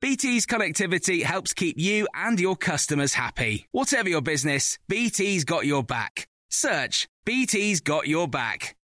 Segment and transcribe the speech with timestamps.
[0.00, 3.66] BT's connectivity helps keep you and your customers happy.
[3.72, 6.28] Whatever your business, BT's got your back.
[6.50, 8.76] Search BT's got your back.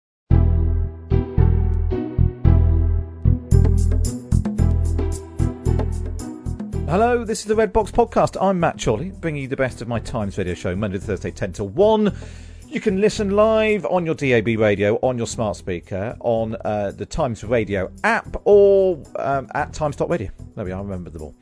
[6.89, 8.37] Hello, this is the Red Box Podcast.
[8.41, 11.31] I'm Matt Chorley, bringing you the best of my Times radio show, Monday to Thursday,
[11.31, 12.15] 10 to 1.
[12.77, 17.07] You can listen live on your DAB radio, on your smart speaker, on uh, the
[17.07, 20.29] Times Radio app, or um, at times.radio.
[20.55, 21.35] There we are, I remember them all.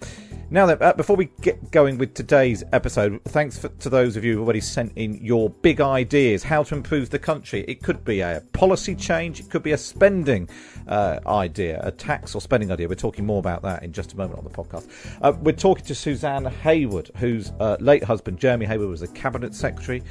[0.51, 4.23] Now then, uh, before we get going with today's episode, thanks for, to those of
[4.23, 7.65] you who have already sent in your big ideas, how to improve the country.
[7.67, 10.47] It could be a policy change, it could be a spending
[10.87, 12.87] uh, idea, a tax or spending idea.
[12.87, 14.87] We're talking more about that in just a moment on the podcast.
[15.19, 19.55] Uh, we're talking to Suzanne Heywood, whose uh, late husband, Jeremy Heywood, was a cabinet
[19.55, 20.03] secretary,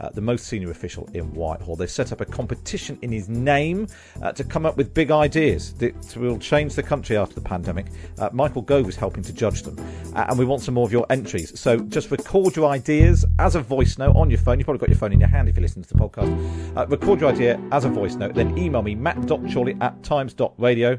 [0.00, 1.76] uh, the most senior official in Whitehall.
[1.76, 3.86] They set up a competition in his name
[4.22, 7.88] uh, to come up with big ideas that will change the country after the pandemic.
[8.32, 9.81] Michael Gove is helping to judge them
[10.14, 11.58] uh, and we want some more of your entries.
[11.58, 14.58] So just record your ideas as a voice note on your phone.
[14.58, 16.76] You've probably got your phone in your hand if you're listening to the podcast.
[16.76, 20.98] Uh, record your idea as a voice note, then email me matt.chorley at times.radio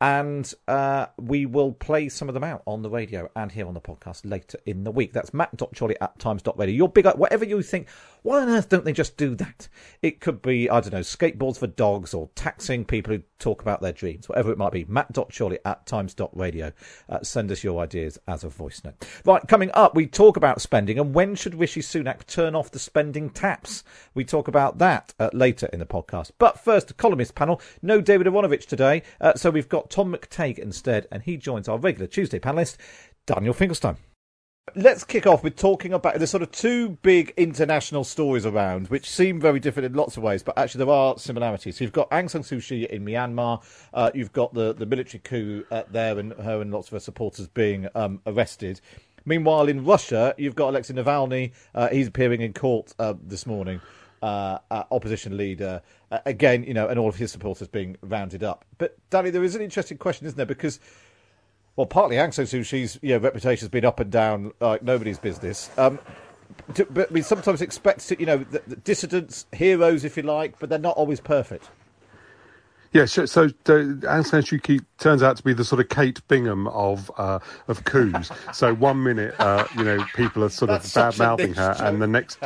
[0.00, 3.72] and uh, we will play some of them out on the radio and here on
[3.74, 5.12] the podcast later in the week.
[5.12, 6.74] That's matt.chorley at times.radio.
[6.74, 7.88] Your big, whatever you think,
[8.26, 9.68] why on earth don't they just do that?
[10.02, 13.80] It could be, I don't know, skateboards for dogs or taxing people who talk about
[13.80, 14.84] their dreams, whatever it might be.
[14.84, 16.72] Matt.chorley at times.radio.
[17.08, 19.06] Uh, send us your ideas as a voice note.
[19.24, 22.80] Right, coming up, we talk about spending and when should Rishi Sunak turn off the
[22.80, 23.84] spending taps?
[24.12, 26.32] We talk about that uh, later in the podcast.
[26.36, 27.62] But first, the columnist panel.
[27.80, 31.78] No David Aaronovitch today, uh, so we've got Tom McTague instead, and he joins our
[31.78, 32.76] regular Tuesday panelist,
[33.24, 33.98] Daniel Finkelstein.
[34.74, 39.08] Let's kick off with talking about the sort of two big international stories around, which
[39.08, 41.78] seem very different in lots of ways, but actually there are similarities.
[41.78, 43.62] So you've got Aung San Suu Kyi in Myanmar,
[43.94, 47.00] uh, you've got the, the military coup uh, there, and her and lots of her
[47.00, 48.80] supporters being um, arrested.
[49.24, 51.52] Meanwhile, in Russia, you've got Alexei Navalny.
[51.72, 53.80] Uh, he's appearing in court uh, this morning.
[54.22, 55.82] Uh, uh, opposition leader
[56.24, 58.64] again, you know, and all of his supporters being rounded up.
[58.78, 60.46] But Danny, there is an interesting question, isn't there?
[60.46, 60.80] Because
[61.76, 64.82] well, partly Aung San Suu Kyi's you know, reputation has been up and down like
[64.82, 65.70] nobody's business.
[65.78, 65.98] Um,
[66.74, 70.68] to, but we sometimes expect, you know, the, the dissidents, heroes, if you like, but
[70.68, 71.70] they're not always perfect.
[72.92, 73.48] Yeah, so, so uh,
[74.06, 77.40] Aung San Suu Kyi turns out to be the sort of Kate Bingham of uh,
[77.68, 78.30] of coups.
[78.54, 81.82] so one minute, uh, you know, people are sort of bad mouthing her, joke.
[81.82, 82.38] and the next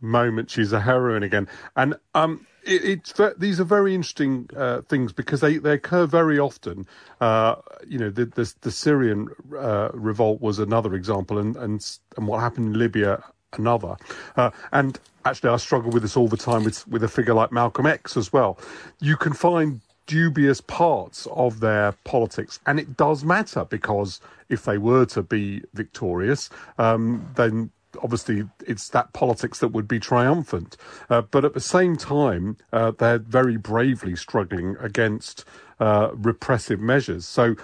[0.00, 1.48] moment she's a heroine again.
[1.76, 6.38] And um, it, it's these are very interesting uh, things because they, they occur very
[6.38, 6.86] often.
[7.20, 12.26] Uh, you know, the the, the Syrian uh, revolt was another example, and, and and
[12.26, 13.22] what happened in Libya
[13.58, 13.96] another.
[14.36, 17.52] Uh, and actually, I struggle with this all the time with with a figure like
[17.52, 18.58] Malcolm X as well.
[19.00, 24.78] You can find dubious parts of their politics, and it does matter because if they
[24.78, 27.70] were to be victorious, um, then
[28.02, 30.76] obviously it's that politics that would be triumphant.
[31.10, 35.44] Uh, but at the same time, uh, they're very bravely struggling against
[35.80, 37.26] uh, repressive measures.
[37.26, 37.56] So.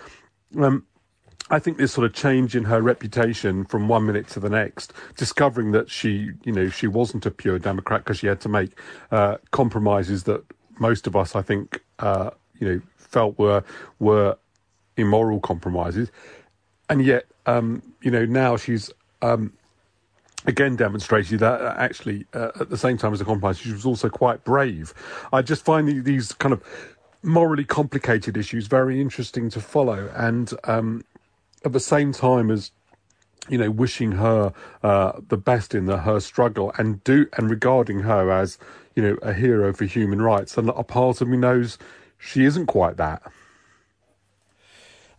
[0.59, 0.87] Um,
[1.53, 4.93] I think this sort of change in her reputation from one minute to the next,
[5.17, 8.79] discovering that she, you know, she wasn't a pure Democrat because she had to make
[9.11, 10.45] uh, compromises that
[10.79, 13.65] most of us, I think, uh, you know, felt were
[13.99, 14.39] were
[14.97, 16.13] immoral compromises,
[16.89, 18.91] and yet, um, you know, now she's
[19.23, 19.53] um,
[20.47, 23.85] again demonstrated that uh, actually uh, at the same time as the compromise she was
[23.85, 24.95] also quite brave
[25.33, 26.63] i just find these kind of
[27.23, 31.05] morally complicated issues very interesting to follow and um,
[31.65, 32.71] at the same time as
[33.49, 34.53] you know wishing her
[34.83, 38.59] uh, the best in the, her struggle and do and regarding her as
[38.95, 41.79] you know, a hero for human rights, and a part of me knows
[42.19, 43.23] she isn't quite that.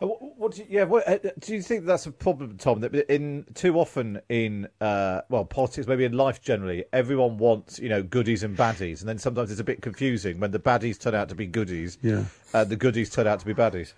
[0.01, 2.79] Uh, what, do you, yeah, what, uh, do you think that's a problem, Tom?
[2.79, 7.89] That in too often in uh, well politics, maybe in life generally, everyone wants you
[7.89, 11.13] know goodies and baddies, and then sometimes it's a bit confusing when the baddies turn
[11.13, 13.93] out to be goodies, yeah, uh, the goodies turn out to be baddies.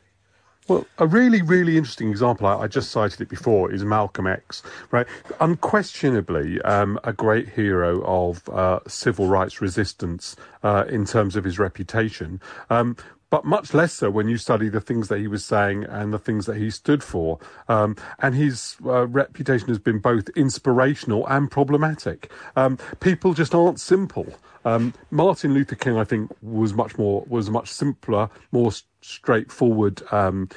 [0.68, 4.64] Well, a really, really interesting example, I, I, just cited it before, is Malcolm X,
[4.92, 5.06] right?
[5.42, 11.60] Unquestionably, um, a great hero of uh, civil rights resistance uh, in terms of his
[11.60, 12.40] reputation.
[12.70, 12.96] Um,
[13.34, 16.20] but much less so when you study the things that he was saying and the
[16.20, 17.40] things that he stood for.
[17.68, 22.32] Um, and his uh, reputation has been both inspirational and problematic.
[22.56, 24.28] Um, people just aren't simple.
[24.66, 28.72] Um, Martin Luther King, I think, was much more was a much simpler, more
[29.02, 30.48] straightforward um,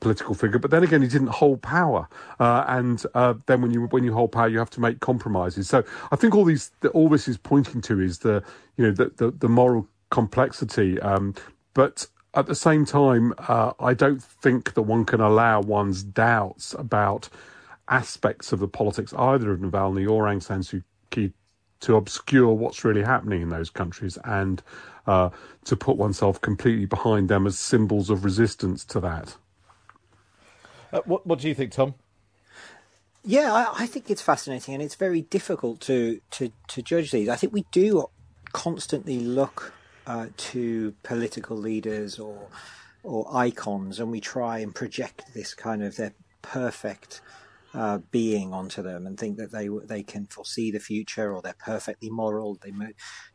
[0.00, 0.58] political figure.
[0.58, 2.06] But then again, he didn't hold power,
[2.38, 5.70] uh, and uh, then when you when you hold power, you have to make compromises.
[5.70, 5.82] So
[6.12, 8.44] I think all these all this is pointing to is the
[8.76, 11.34] you know the the, the moral complexity, um,
[11.72, 12.06] but
[12.36, 17.28] at the same time, uh, I don't think that one can allow one's doubts about
[17.88, 21.32] aspects of the politics either of Navalny or Aung San Suu Kyi
[21.80, 24.62] to obscure what's really happening in those countries and
[25.06, 25.30] uh,
[25.64, 29.36] to put oneself completely behind them as symbols of resistance to that.
[30.92, 31.94] Uh, what, what do you think, Tom?
[33.24, 37.28] Yeah, I, I, think it's fascinating, and it's very difficult to, to, to judge these.
[37.28, 38.08] I think we do
[38.52, 39.72] constantly look
[40.06, 42.48] uh, to political leaders or
[43.02, 46.12] or icons, and we try and project this kind of their
[46.42, 47.20] perfect
[47.74, 51.54] uh, being onto them, and think that they they can foresee the future or they're
[51.58, 52.58] perfectly moral.
[52.62, 52.72] They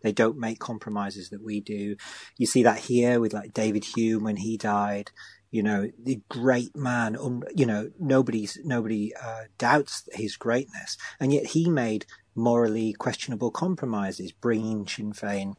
[0.02, 1.96] they don't make compromises that we do.
[2.38, 5.12] You see that here with like David Hume when he died.
[5.52, 7.18] You know, the great man.
[7.18, 13.52] Um, you know, nobody's nobody uh, doubts his greatness, and yet he made morally questionable
[13.52, 15.56] compromises, bringing Sinn Féin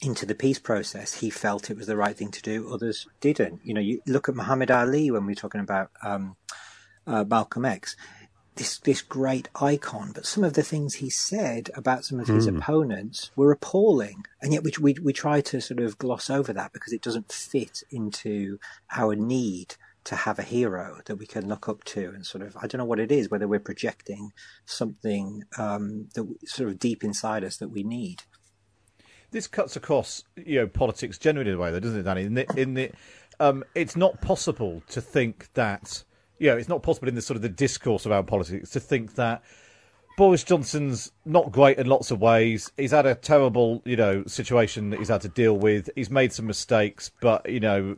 [0.00, 2.72] into the peace process, he felt it was the right thing to do.
[2.72, 3.60] Others didn't.
[3.64, 6.36] You know, you look at Muhammad Ali when we're talking about um,
[7.06, 7.96] uh, Malcolm X.
[8.54, 12.48] This this great icon, but some of the things he said about some of his
[12.48, 12.58] mm.
[12.58, 16.72] opponents were appalling, and yet we, we we try to sort of gloss over that
[16.72, 18.58] because it doesn't fit into
[18.96, 19.76] our need
[20.08, 22.78] to have a hero that we can look up to and sort of I don't
[22.78, 24.32] know what it is whether we're projecting
[24.64, 28.22] something um, that sort of deep inside us that we need
[29.30, 32.22] this cuts across you know politics generally in a way, though, doesn't it, Danny?
[32.22, 32.90] In the, in the
[33.40, 36.04] um, it's not possible to think that
[36.38, 39.14] you know it's not possible in the sort of the discourse around politics to think
[39.14, 39.42] that
[40.16, 42.72] Boris Johnson's not great in lots of ways.
[42.76, 45.90] He's had a terrible you know situation that he's had to deal with.
[45.94, 47.96] He's made some mistakes, but you know.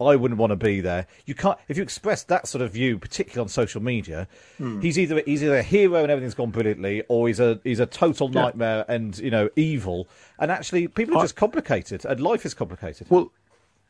[0.00, 1.06] I wouldn't want to be there.
[1.24, 4.28] You can't if you express that sort of view, particularly on social media.
[4.58, 4.80] Hmm.
[4.80, 7.86] He's either he's either a hero and everything's gone brilliantly, or he's a he's a
[7.86, 8.94] total nightmare yeah.
[8.94, 10.08] and you know evil.
[10.38, 13.06] And actually, people are I, just complicated, and life is complicated.
[13.10, 13.32] Well,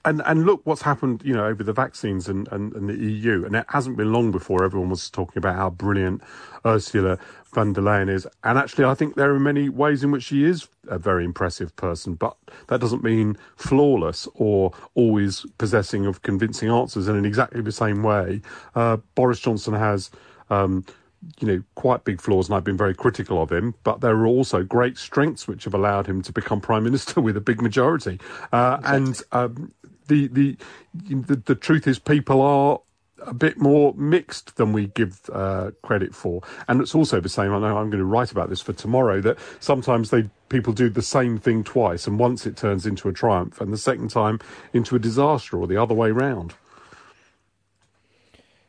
[0.05, 3.45] and and look what's happened, you know, over the vaccines and, and, and, the EU.
[3.45, 6.23] And it hasn't been long before everyone was talking about how brilliant
[6.65, 7.19] Ursula
[7.53, 8.27] von der Leyen is.
[8.45, 11.75] And actually, I think there are many ways in which she is a very impressive
[11.75, 12.37] person, but
[12.69, 17.09] that doesn't mean flawless or always possessing of convincing answers.
[17.09, 18.43] And in exactly the same way,
[18.75, 20.11] uh, Boris Johnson has.
[20.51, 20.85] Um,
[21.41, 23.75] you know, quite big flaws, and I've been very critical of him.
[23.83, 27.37] But there are also great strengths which have allowed him to become prime minister with
[27.37, 28.21] a big majority.
[28.53, 28.97] Uh, exactly.
[28.97, 29.73] And um,
[30.09, 30.57] the, the
[30.95, 32.81] the the truth is, people are
[33.23, 36.43] a bit more mixed than we give uh, credit for.
[36.69, 37.53] And it's also the same.
[37.53, 39.21] I know I'm going to write about this for tomorrow.
[39.21, 43.13] That sometimes they people do the same thing twice, and once it turns into a
[43.13, 44.39] triumph, and the second time
[44.73, 46.55] into a disaster, or the other way round.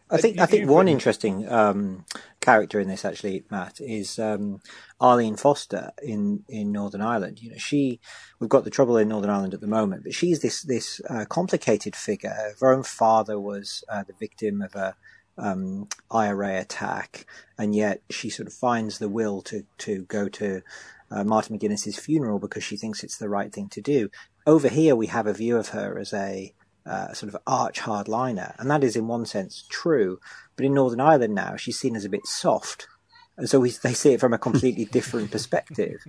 [0.09, 2.05] I think I think one interesting um,
[2.47, 4.61] character in this actually, Matt, is um,
[5.01, 7.41] Arlene Foster in, in Northern Ireland.
[7.41, 7.99] You know, she
[8.39, 11.25] we've got the trouble in Northern Ireland at the moment, but she's this this uh,
[11.25, 12.33] complicated figure.
[12.61, 14.95] Her own father was uh, the victim of a
[15.37, 17.25] um, IRA attack,
[17.57, 20.61] and yet she sort of finds the will to to go to
[21.11, 24.09] uh, Martin McGuinness's funeral because she thinks it's the right thing to do.
[24.45, 26.53] Over here, we have a view of her as a
[26.87, 30.19] uh, sort of arch hardliner, and that is in one sense true.
[30.55, 32.87] But in Northern Ireland now, she's seen as a bit soft,
[33.37, 35.99] and so we, they see it from a completely different perspective.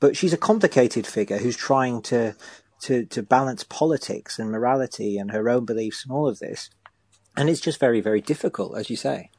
[0.00, 2.34] But she's a complicated figure who's trying to
[2.82, 6.70] to to balance politics and morality and her own beliefs and all of this,
[7.36, 9.30] and it's just very very difficult, as you say.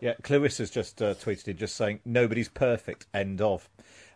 [0.00, 3.06] Yeah, Clarissa's just uh, tweeted in just saying nobody's perfect.
[3.12, 3.68] End of.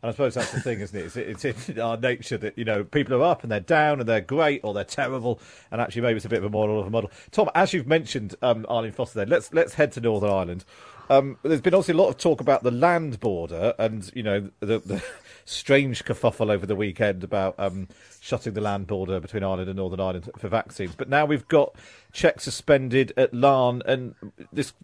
[0.04, 1.16] And I suppose that's the thing, isn't it?
[1.16, 4.06] It's, it's in our nature that, you know, people are up and they're down and
[4.06, 5.40] they're great or they're terrible.
[5.70, 7.10] And actually, maybe it's a bit of a model of a model.
[7.30, 10.66] Tom, as you've mentioned um, Arlene Foster there, let's, let's head to Northern Ireland.
[11.08, 14.50] Um, there's been obviously a lot of talk about the land border and, you know,
[14.60, 15.02] the, the
[15.46, 17.88] strange kerfuffle over the weekend about um,
[18.20, 20.94] shutting the land border between Ireland and Northern Ireland for vaccines.
[20.94, 21.76] But now we've got
[22.12, 24.16] checks suspended at Larne, and
[24.52, 24.74] this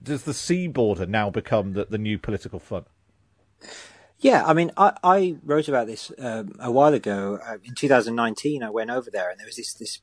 [0.00, 2.86] does the sea border now become the, the new political front?
[4.20, 7.38] Yeah, I mean, I, I wrote about this um, a while ago.
[7.42, 10.00] Uh, in 2019, I went over there, and there was this this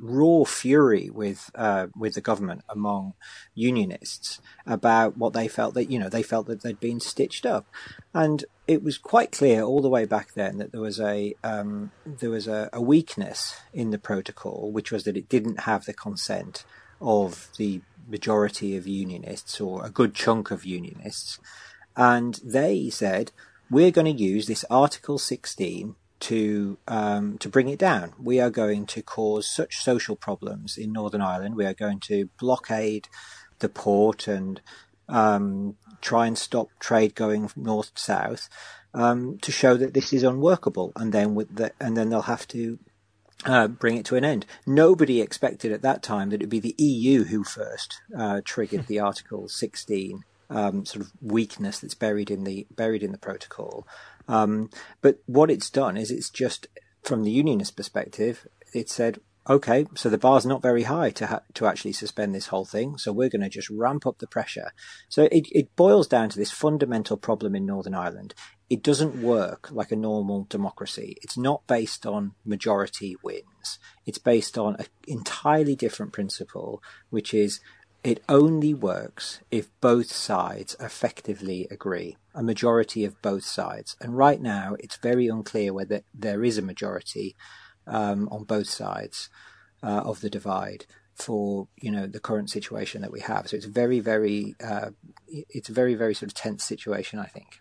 [0.00, 3.14] raw fury with uh, with the government among
[3.54, 7.66] unionists about what they felt that you know they felt that they'd been stitched up,
[8.12, 11.90] and it was quite clear all the way back then that there was a um,
[12.04, 15.94] there was a, a weakness in the protocol, which was that it didn't have the
[15.94, 16.66] consent
[17.00, 21.40] of the majority of unionists or a good chunk of unionists,
[21.96, 23.32] and they said
[23.70, 28.12] we're going to use this Article 16 to um, to bring it down.
[28.22, 31.56] We are going to cause such social problems in Northern Ireland.
[31.56, 33.08] We are going to blockade
[33.58, 34.60] the port and
[35.08, 38.48] um, try and stop trade going north to south
[38.94, 40.92] um, to show that this is unworkable.
[40.96, 42.78] And then with the, and then they'll have to
[43.44, 44.46] uh, bring it to an end.
[44.66, 48.86] Nobody expected at that time that it would be the EU who first uh, triggered
[48.86, 53.86] the Article 16 um, sort of weakness that's buried in the buried in the protocol.
[54.28, 54.70] Um,
[55.02, 56.68] but what it's done is it's just
[57.02, 61.42] from the unionist perspective, it said, okay, so the bar's not very high to ha-
[61.52, 64.70] to actually suspend this whole thing, so we're going to just ramp up the pressure.
[65.08, 68.34] So it, it boils down to this fundamental problem in Northern Ireland.
[68.70, 71.18] It doesn't work like a normal democracy.
[71.20, 73.78] It's not based on majority wins.
[74.06, 77.60] It's based on an entirely different principle, which is
[78.04, 83.96] it only works if both sides effectively agree, a majority of both sides.
[84.00, 87.34] And right now, it's very unclear whether there is a majority
[87.86, 89.30] um, on both sides
[89.82, 90.84] uh, of the divide
[91.14, 93.48] for you know the current situation that we have.
[93.48, 94.90] So it's very, very, uh,
[95.28, 97.60] it's a very, very sort of tense situation, I think.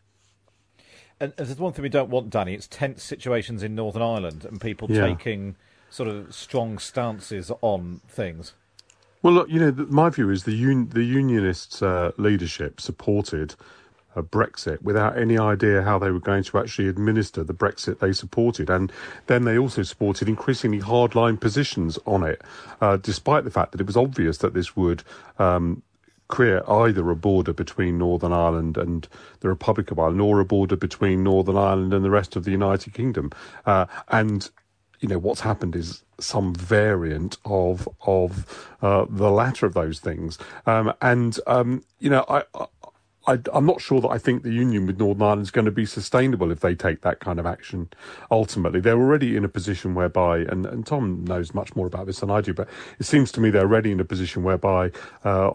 [1.20, 2.54] And there's one thing we don't want, Danny.
[2.54, 5.08] It's tense situations in Northern Ireland and people yeah.
[5.08, 5.56] taking
[5.90, 8.56] sort of strong stances on things.
[9.24, 13.56] Well, look, you know, my view is the un- the unionist uh, leadership supported
[14.18, 18.12] uh, Brexit without any idea how they were going to actually administer the Brexit they
[18.12, 18.92] supported, and
[19.28, 22.42] then they also supported increasingly hardline positions on it,
[22.82, 25.04] uh, despite the fact that it was obvious that this would.
[25.40, 25.82] Um,
[26.30, 29.08] create either a border between Northern Ireland and
[29.42, 32.50] the Republic of Ireland or a border between Northern Ireland and the rest of the
[32.50, 33.30] United Kingdom.
[33.68, 34.50] Uh, and
[35.04, 40.40] you know what's happened is some variant of of uh, the latter of those things.
[40.66, 42.44] Um, and um, you know, I,
[43.28, 45.72] I, am not sure that I think the union with Northern Ireland is going to
[45.72, 47.90] be sustainable if they take that kind of action.
[48.32, 52.22] Ultimately, they're already in a position whereby, and, and Tom knows much more about this
[52.22, 54.90] than I do, but it seems to me they're already in a position whereby,
[55.26, 55.52] uh,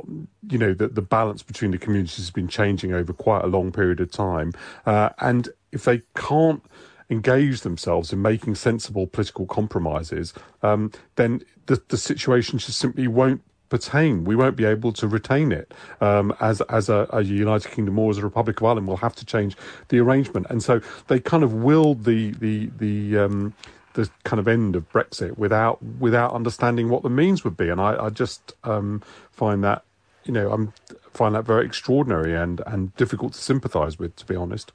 [0.50, 3.72] you know, that the balance between the communities has been changing over quite a long
[3.72, 4.52] period of time,
[4.84, 6.62] uh, and if they can't
[7.10, 13.42] engage themselves in making sensible political compromises, um, then the, the situation just simply won't
[13.68, 14.24] pertain.
[14.24, 18.10] We won't be able to retain it um, as as a, a, United Kingdom or
[18.10, 18.86] as a Republic of Ireland.
[18.88, 19.56] We'll have to change
[19.88, 23.18] the arrangement, and so they kind of willed the the the.
[23.18, 23.54] Um,
[23.94, 27.80] the kind of end of Brexit without without understanding what the means would be, and
[27.80, 29.82] I, I just um, find that
[30.24, 34.36] you know I find that very extraordinary and and difficult to sympathise with, to be
[34.36, 34.70] honest.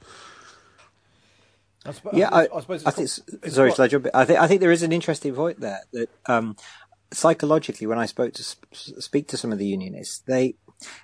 [1.86, 2.84] I yeah, I, I, suppose.
[2.86, 3.10] I think.
[3.42, 4.06] It's sorry, I jump?
[4.14, 6.56] I think I think there is an interesting point there that um,
[7.12, 10.56] psychologically, when I spoke to speak to some of the unionists, they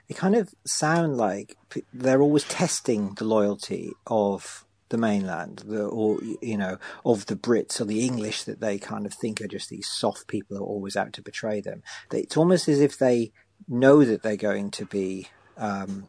[0.09, 1.57] they kind of sound like
[1.93, 7.81] they're always testing the loyalty of the mainland, the, or you know, of the Brits
[7.81, 10.67] or the English that they kind of think are just these soft people who are
[10.67, 11.83] always out to betray them.
[12.13, 13.33] It's almost as if they
[13.69, 16.09] know that they're going to be um,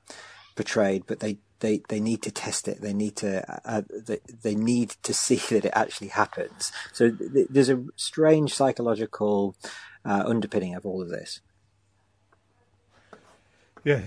[0.56, 2.82] betrayed, but they they, they need to test it.
[2.82, 6.72] They need to uh, uh they, they need to see that it actually happens.
[6.94, 9.56] So th- there's a strange psychological
[10.04, 11.42] uh, underpinning of all of this.
[13.84, 14.02] Yeah,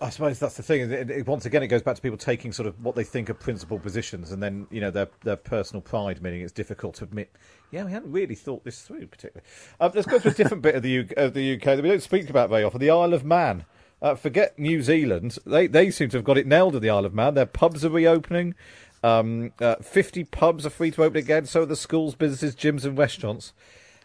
[0.00, 0.92] I suppose that's the thing.
[0.92, 3.28] It, it, once again, it goes back to people taking sort of what they think
[3.28, 7.04] are principled positions, and then you know their their personal pride, meaning it's difficult to
[7.04, 7.34] admit.
[7.72, 9.44] Yeah, we hadn't really thought this through particularly.
[9.80, 12.02] Um, let's go to a different bit of the of the UK that we don't
[12.02, 13.64] speak about very often: the Isle of Man.
[14.00, 15.38] Uh, forget New Zealand.
[15.44, 17.34] They they seem to have got it nailed at the Isle of Man.
[17.34, 18.54] Their pubs are reopening.
[19.02, 21.46] Um, uh, 50 pubs are free to open again.
[21.46, 23.52] So are the schools, businesses, gyms, and restaurants.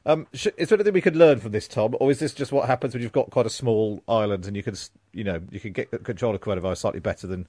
[0.05, 2.51] Um, sh- is there anything we could learn from this, Tom, or is this just
[2.51, 4.75] what happens when you've got quite a small island and you can,
[5.13, 7.47] you know, you can get control of coronavirus slightly better than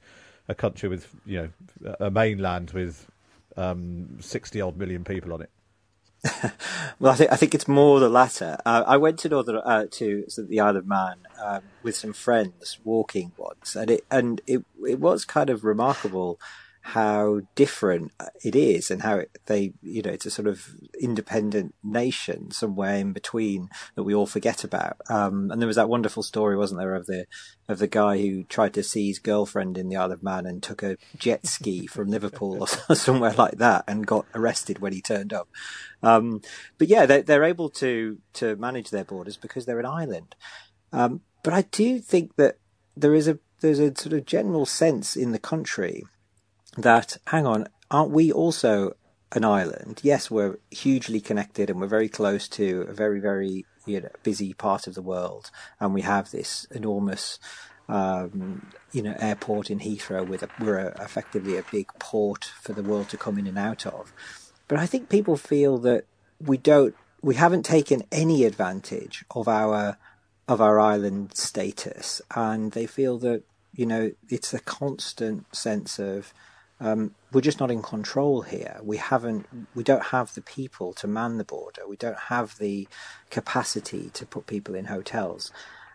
[0.48, 1.50] a country with, you
[1.82, 3.10] know, a mainland with
[3.56, 5.50] um, sixty odd million people on it?
[6.98, 8.56] well, I think I think it's more the latter.
[8.64, 12.78] Uh, I went to Northern uh, to the Isle of Man um, with some friends
[12.84, 16.40] walking once, and it and it it was kind of remarkable
[16.86, 18.12] how different
[18.44, 22.96] it is and how it, they, you know, it's a sort of independent nation somewhere
[22.96, 24.98] in between that we all forget about.
[25.08, 27.24] Um, and there was that wonderful story, wasn't there, of the
[27.68, 30.62] of the guy who tried to see his girlfriend in the Isle of Man and
[30.62, 35.00] took a jet ski from Liverpool or somewhere like that and got arrested when he
[35.00, 35.48] turned up.
[36.02, 36.42] Um,
[36.76, 40.36] but yeah, they're, they're able to to manage their borders because they're an island.
[40.92, 42.58] Um, but I do think that
[42.94, 46.04] there is a there's a sort of general sense in the country
[46.76, 48.96] that, hang on, aren't we also
[49.32, 50.00] an island?
[50.02, 54.52] Yes, we're hugely connected and we're very close to a very, very you know, busy
[54.54, 55.50] part of the world,
[55.80, 57.38] and we have this enormous,
[57.88, 60.26] um, you know, airport in Heathrow.
[60.26, 63.58] With a, we're a, effectively a big port for the world to come in and
[63.58, 64.12] out of.
[64.68, 66.04] But I think people feel that
[66.40, 69.98] we don't, we haven't taken any advantage of our
[70.46, 73.42] of our island status, and they feel that
[73.74, 76.32] you know it's a constant sense of
[76.80, 78.78] um, we're just not in control here.
[78.82, 81.82] We haven't, we don't have the people to man the border.
[81.88, 82.88] We don't have the
[83.30, 85.52] capacity to put people in hotels.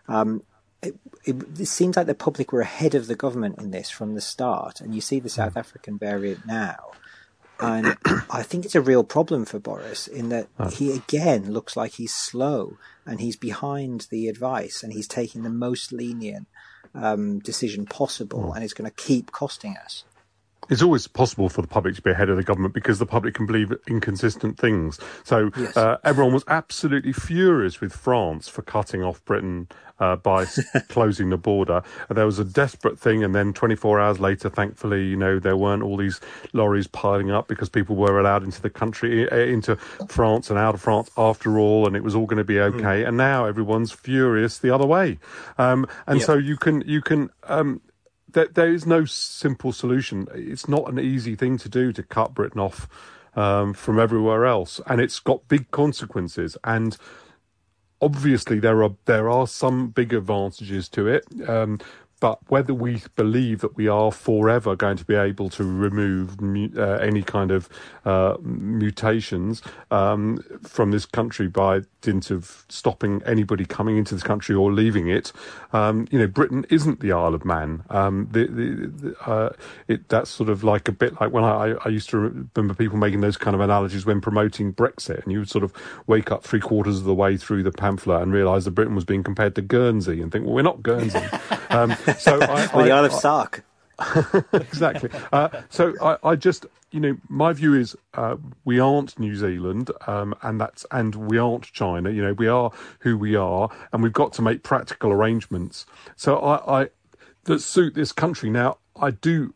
[0.08, 0.42] Um,
[0.82, 4.14] it, it, it, seems like the public were ahead of the government in this from
[4.14, 6.92] the start, and you see the South African variant now.
[7.60, 7.98] And
[8.30, 12.14] I think it's a real problem for Boris in that he again looks like he's
[12.14, 16.48] slow and he's behind the advice and he's taking the most lenient
[16.94, 18.56] um, decision possible, hmm.
[18.56, 20.04] and it's going to keep costing us
[20.70, 23.34] it's always possible for the public to be ahead of the government because the public
[23.34, 24.98] can believe inconsistent things.
[25.24, 25.76] So yes.
[25.76, 29.68] uh, everyone was absolutely furious with France for cutting off Britain
[30.00, 30.46] uh, by
[30.88, 31.82] closing the border.
[32.08, 35.82] There was a desperate thing, and then 24 hours later, thankfully, you know, there weren't
[35.82, 36.20] all these
[36.52, 39.76] lorries piling up because people were allowed into the country, into
[40.08, 42.62] France and out of France after all, and it was all going to be hmm.
[42.62, 43.02] okay.
[43.02, 43.08] Mm.
[43.08, 45.18] And now everyone's furious the other way.
[45.58, 47.82] Um, and so you can you can um,
[48.32, 50.28] there, is no simple solution.
[50.34, 52.88] It's not an easy thing to do to cut Britain off
[53.34, 56.56] um, from everywhere else, and it's got big consequences.
[56.64, 56.96] And
[58.00, 61.24] obviously, there are there are some big advantages to it.
[61.48, 61.78] Um,
[62.20, 66.38] but whether we believe that we are forever going to be able to remove
[66.76, 67.68] uh, any kind of
[68.04, 74.54] uh, mutations um, from this country by dint of stopping anybody coming into this country
[74.54, 75.32] or leaving it,
[75.72, 77.84] um, you know, Britain isn't the Isle of Man.
[77.90, 79.50] Um, the, the, the, uh,
[79.88, 82.98] it, that's sort of like a bit like when I, I used to remember people
[82.98, 85.72] making those kind of analogies when promoting Brexit, and you would sort of
[86.06, 89.04] wake up three quarters of the way through the pamphlet and realise that Britain was
[89.04, 91.20] being compared to Guernsey, and think, well, we're not Guernsey.
[92.18, 93.64] So I, I, the Isle of Sark.
[94.52, 95.10] exactly.
[95.32, 99.90] Uh, so I, I, just, you know, my view is uh, we aren't New Zealand,
[100.06, 102.10] um, and that's and we aren't China.
[102.10, 105.86] You know, we are who we are, and we've got to make practical arrangements.
[106.16, 106.88] So I, I
[107.44, 108.50] that suit this country.
[108.50, 109.54] Now, I do,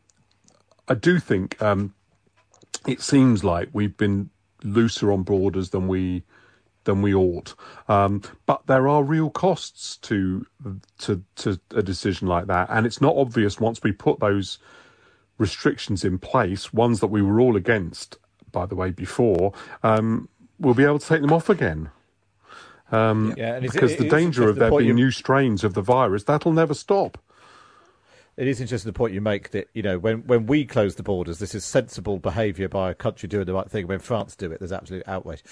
[0.88, 1.94] I do think um,
[2.86, 4.30] it seems like we've been
[4.62, 6.22] looser on borders than we
[6.84, 7.54] than we ought.
[7.88, 10.46] Um, but there are real costs to
[10.98, 14.58] to to a decision like that, and it's not obvious once we put those
[15.38, 18.18] restrictions in place, ones that we were all against,
[18.52, 20.28] by the way, before, um,
[20.60, 21.90] we'll be able to take them off again.
[22.92, 26.24] Um, yeah, because it, the danger of the there being new strains of the virus
[26.24, 27.18] that'll never stop
[28.36, 31.02] it is interesting the point you make that you know when when we close the
[31.02, 33.86] borders, this is sensible behaviour by a country doing the right thing.
[33.86, 35.42] When France do it, there's absolute outrage.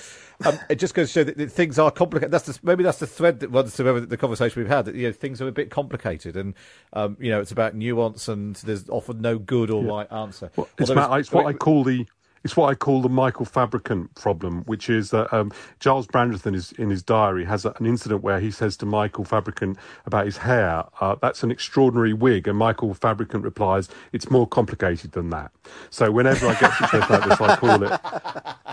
[0.44, 2.32] Um, it just goes to show that, that things are complicated.
[2.32, 4.86] That's the, maybe that's the thread that runs through the conversation we've had.
[4.86, 6.54] That you know things are a bit complicated, and
[6.92, 9.90] um, you know it's about nuance, and there's often no good or yeah.
[9.90, 10.50] right answer.
[10.56, 12.06] Well, it's, about, it's what I call the
[12.44, 16.08] it's what I call the Michael Fabricant problem, which is that um, Gyles
[16.46, 20.38] is in his diary has an incident where he says to Michael Fabricant about his
[20.38, 25.52] hair, uh, "That's an extraordinary wig," and Michael Fabricant replies, "It's more complicated than that."
[25.90, 28.00] So whenever I get situations like this, I call it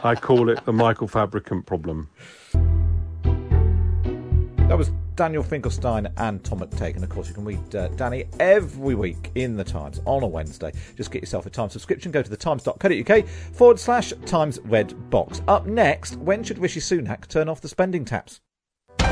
[0.03, 2.09] I call it the Michael Fabricant problem.
[4.69, 6.93] That was Daniel Finkelstein and Tom McTague.
[6.93, 10.27] And of course, you can read uh, Danny every week in the Times on a
[10.27, 10.71] Wednesday.
[10.95, 12.11] Just get yourself a Times subscription.
[12.11, 15.41] Go to thetimes.co.uk forward slash Times Red Box.
[15.47, 18.41] Up next, when should Rishi Sunak turn off the spending taps?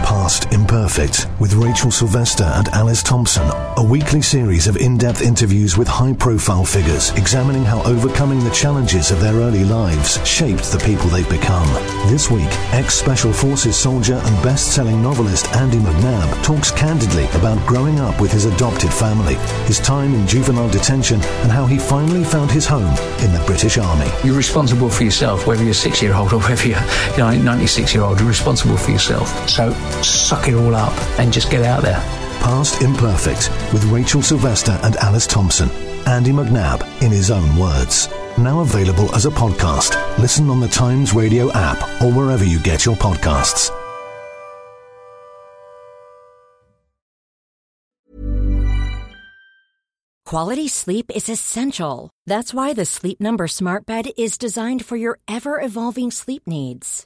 [0.03, 5.77] Past Imperfect with Rachel Sylvester and Alice Thompson, a weekly series of in depth interviews
[5.77, 10.79] with high profile figures examining how overcoming the challenges of their early lives shaped the
[10.79, 11.67] people they've become.
[12.10, 17.65] This week, ex Special Forces soldier and best selling novelist Andy McNab talks candidly about
[17.67, 22.23] growing up with his adopted family, his time in juvenile detention, and how he finally
[22.23, 24.10] found his home in the British Army.
[24.23, 26.81] You're responsible for yourself, whether you're six year old or whether you're
[27.12, 29.27] you know, 96 year old, you're responsible for yourself.
[29.49, 29.71] So
[30.04, 32.00] suck it all up and just get out there.
[32.41, 35.69] Past Imperfect with Rachel Sylvester and Alice Thompson.
[36.08, 38.08] Andy McNab in his own words.
[38.38, 39.97] Now available as a podcast.
[40.19, 43.71] Listen on the Times Radio app or wherever you get your podcasts.
[50.28, 52.10] Quality sleep is essential.
[52.26, 57.06] That's why the Sleep Number Smart Bed is designed for your ever evolving sleep needs.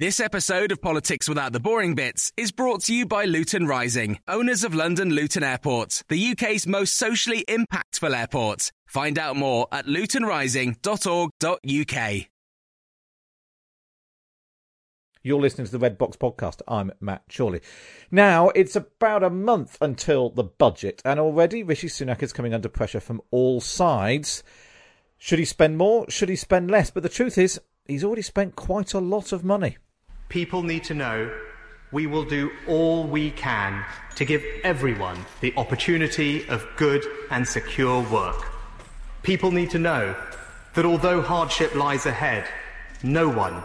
[0.00, 4.18] This episode of Politics Without the Boring Bits is brought to you by Luton Rising,
[4.26, 8.72] owners of London Luton Airport, the UK's most socially impactful airport.
[8.86, 12.26] Find out more at lutonrising.org.uk.
[15.22, 16.62] You're listening to the Red Box Podcast.
[16.66, 17.60] I'm Matt Chorley.
[18.10, 22.70] Now, it's about a month until the budget, and already Rishi Sunak is coming under
[22.70, 24.42] pressure from all sides.
[25.18, 26.08] Should he spend more?
[26.08, 26.90] Should he spend less?
[26.90, 29.76] But the truth is, he's already spent quite a lot of money.
[30.30, 31.28] People need to know
[31.90, 38.00] we will do all we can to give everyone the opportunity of good and secure
[38.12, 38.46] work.
[39.24, 40.14] People need to know
[40.74, 42.46] that although hardship lies ahead,
[43.02, 43.60] no one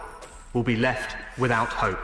[0.54, 2.00] will be left without hope.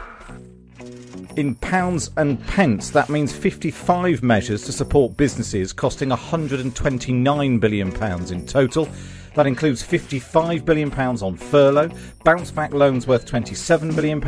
[1.35, 8.45] In pounds and pence, that means 55 measures to support businesses costing £129 billion in
[8.45, 8.87] total.
[9.33, 11.89] That includes £55 billion on furlough,
[12.25, 14.19] bounce back loans worth £27 billion,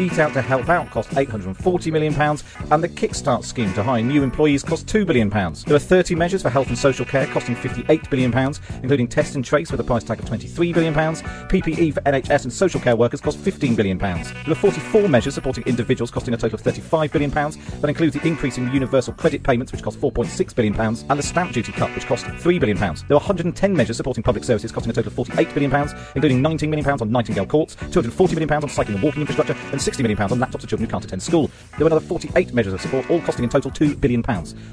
[0.00, 4.22] Eat Out to Help Out cost £840 million, and the Kickstart scheme to hire new
[4.22, 5.28] employees cost £2 billion.
[5.28, 8.32] There are 30 measures for health and social care costing £58 billion,
[8.82, 10.94] including test and trace with a price tag of £23 billion.
[10.94, 13.98] PPE for NHS and social care workers cost £15 billion.
[13.98, 17.30] There are 44 measures supporting individuals costing a total of £35 billion.
[17.30, 21.52] That includes the increase in universal credit payments, which cost £4.6 billion, and the stamp
[21.52, 22.78] duty cut, which cost £3 billion.
[22.78, 25.72] There are 110 measures supporting public services costing a total of £48 billion,
[26.14, 30.02] including £19 million on Nightingale Courts, £240 million on cycling and walking infrastructure, and £60
[30.02, 31.50] million on laptops for children who can't attend school.
[31.76, 34.24] There were another 48 measures of support, all costing in total £2 billion.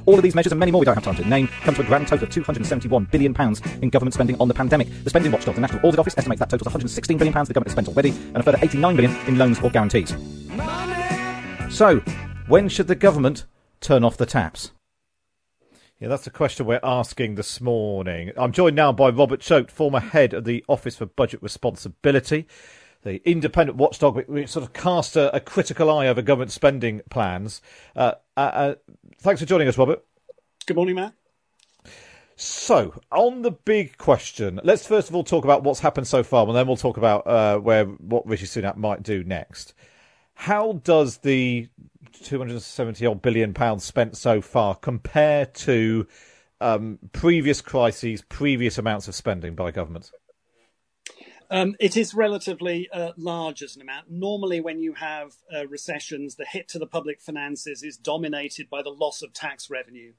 [0.06, 1.82] All of these measures and many more we don't have time to name come to
[1.82, 3.36] a grand total of £271 billion
[3.82, 4.88] in government spending on the pandemic.
[5.04, 7.72] The Spending Watchdog, the National Audit Office, estimates that total £116 billion the government has
[7.72, 10.16] spent already, and a further £89 billion in loans or guarantees.
[10.50, 11.72] Money!
[11.72, 12.02] So,
[12.48, 13.46] when should the government
[13.82, 14.72] turn off the taps?
[15.98, 18.34] Yeah, that's the question we're asking this morning.
[18.36, 22.48] I'm joined now by Robert Chote, former head of the Office for Budget Responsibility,
[23.04, 27.62] the independent watchdog which sort of cast a, a critical eye over government spending plans.
[27.96, 28.76] Uh, uh, uh,
[29.20, 30.04] thanks for joining us, Robert.
[30.66, 31.14] Good morning, Matt.
[32.36, 36.46] So, on the big question, let's first of all talk about what's happened so far,
[36.46, 39.74] and then we'll talk about uh, where what Rishi Sunak might do next.
[40.34, 41.70] How does the
[42.24, 46.08] 270 odd billion pounds spent so far compared to
[46.62, 50.12] um, previous crises, previous amounts of spending by governments?
[51.52, 54.10] Um, it is relatively uh, large as an amount.
[54.10, 58.82] Normally, when you have uh, recessions, the hit to the public finances is dominated by
[58.82, 60.14] the loss of tax revenue.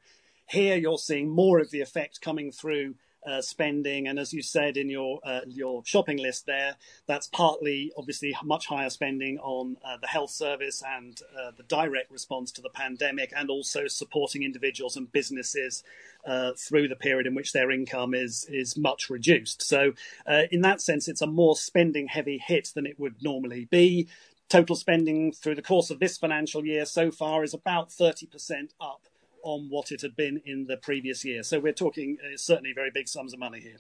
[0.49, 2.95] Here, you're seeing more of the effect coming through
[3.27, 7.93] uh, spending, and as you said in your uh, your shopping list there, that's partly
[7.97, 12.63] obviously much higher spending on uh, the health service and uh, the direct response to
[12.63, 15.83] the pandemic, and also supporting individuals and businesses
[16.25, 19.63] uh, through the period in which their income is is much reduced.
[19.63, 19.93] So,
[20.27, 24.09] uh, in that sense, it's a more spending heavy hit than it would normally be.
[24.49, 29.03] Total spending through the course of this financial year so far is about 30% up
[29.47, 31.45] on what it had been in the previous year.
[31.45, 33.79] So we're talking uh, certainly very big sums of money here.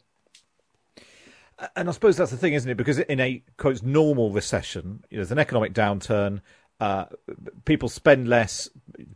[1.74, 2.76] And I suppose that's the thing, isn't it?
[2.76, 6.40] Because in a quote normal recession, you know, there's an economic downturn.
[6.78, 7.06] Uh,
[7.64, 8.68] people spend less.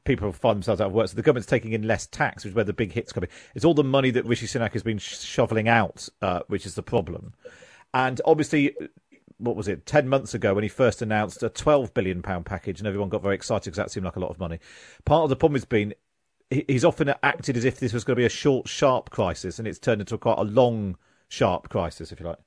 [0.04, 1.08] People find themselves out of work.
[1.08, 3.30] So the government's taking in less tax, which is where the big hits come in.
[3.54, 6.82] It's all the money that Rishi Sunak has been shoveling out, uh, which is the
[6.82, 7.34] problem.
[7.94, 8.74] And obviously,
[9.40, 12.86] what was it, 10 months ago when he first announced a £12 billion package and
[12.88, 14.58] everyone got very excited because that seemed like a lot of money.
[15.04, 15.94] Part of the problem has been
[16.50, 19.68] he's often acted as if this was going to be a short, sharp crisis and
[19.68, 20.96] it's turned into quite a long,
[21.28, 22.38] sharp crisis, if you like.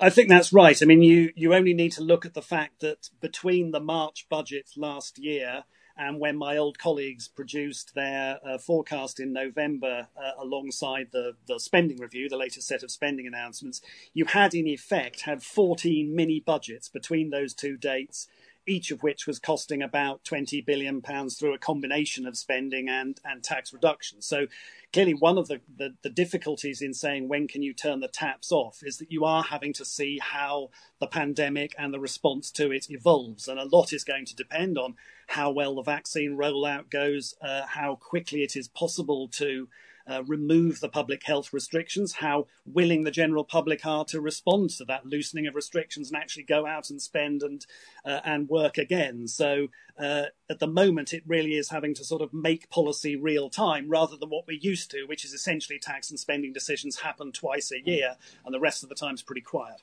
[0.00, 0.80] I think that's right.
[0.80, 4.26] I mean, you, you only need to look at the fact that between the March
[4.28, 5.64] budget last year
[5.96, 11.58] and when my old colleagues produced their uh, forecast in November uh, alongside the, the
[11.58, 13.80] spending review, the latest set of spending announcements,
[14.14, 18.28] you had in effect had 14 mini budgets between those two dates
[18.68, 23.20] each of which was costing about 20 billion pounds through a combination of spending and,
[23.24, 24.20] and tax reduction.
[24.20, 24.46] So
[24.92, 28.50] clearly one of the, the, the, difficulties in saying when can you turn the taps
[28.52, 32.70] off is that you are having to see how the pandemic and the response to
[32.72, 33.48] it evolves.
[33.48, 34.94] And a lot is going to depend on
[35.28, 39.68] how well the vaccine rollout goes, uh, how quickly it is possible to
[40.08, 44.84] uh, remove the public health restrictions, how willing the general public are to respond to
[44.84, 47.66] that loosening of restrictions and actually go out and spend and
[48.04, 49.28] uh, and work again.
[49.28, 49.68] So
[49.98, 53.88] uh, at the moment, it really is having to sort of make policy real time
[53.88, 57.70] rather than what we're used to, which is essentially tax and spending decisions happen twice
[57.72, 59.82] a year, and the rest of the time is pretty quiet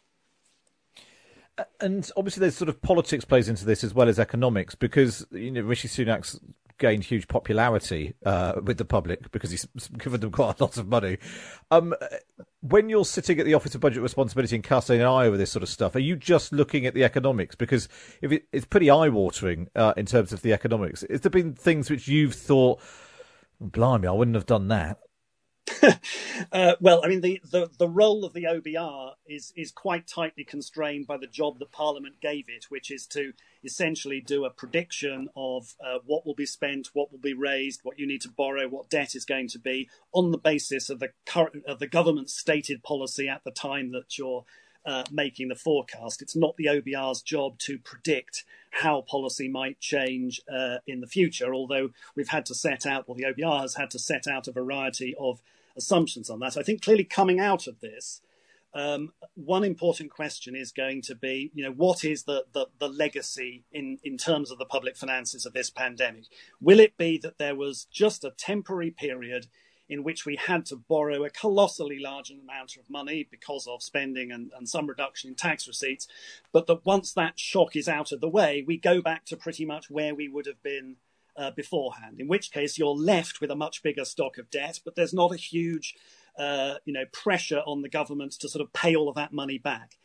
[1.80, 5.52] and obviously there's sort of politics plays into this as well as economics because you
[5.52, 6.40] know Rishi Sunak's
[6.78, 9.66] gained huge popularity uh, with the public because he's
[9.98, 11.18] given them quite a lot of money.
[11.72, 11.94] Um,
[12.62, 15.52] when you're sitting at the Office of Budget Responsibility and casting an eye over this
[15.52, 17.56] sort of stuff, are you just looking at the economics?
[17.56, 17.88] Because
[18.22, 21.04] if it, it's pretty eye-watering uh, in terms of the economics.
[21.10, 22.82] Has there been things which you've thought,
[23.60, 25.00] blimey, I wouldn't have done that?
[26.52, 30.44] uh, well, I mean, the, the, the role of the OBR is is quite tightly
[30.44, 35.30] constrained by the job that Parliament gave it, which is to essentially do a prediction
[35.36, 38.68] of uh, what will be spent, what will be raised, what you need to borrow,
[38.68, 42.34] what debt is going to be, on the basis of the current of the government's
[42.34, 44.46] stated policy at the time that you're
[44.86, 46.22] uh, making the forecast.
[46.22, 51.56] It's not the OBR's job to predict how policy might change uh, in the future,
[51.56, 54.52] although we've had to set out, or the OBR has had to set out a
[54.52, 55.42] variety of
[55.78, 56.58] assumptions on that.
[56.58, 58.22] I think clearly coming out of this,
[58.74, 62.90] um, one important question is going to be, you know, what is the, the, the,
[62.90, 66.26] legacy in, in terms of the public finances of this pandemic?
[66.60, 69.48] Will it be that there was just a temporary period
[69.88, 74.32] in which we had to borrow a colossally large amount of money because of spending
[74.32, 76.08] and, and some reduction in tax receipts,
[76.52, 79.66] but that once that shock is out of the way, we go back to pretty
[79.66, 80.96] much where we would have been
[81.38, 84.96] uh, beforehand, in which case you're left with a much bigger stock of debt, but
[84.96, 85.96] there's not a huge,
[86.38, 89.58] uh, you know, pressure on the government to sort of pay all of that money
[89.58, 89.98] back.